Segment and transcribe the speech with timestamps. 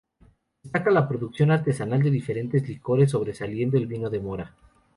[0.63, 4.51] Destaca la producción artesanal de diferentes licores, sobresaliendo el vino de mora.